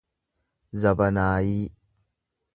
[0.79, 1.67] zabanaayii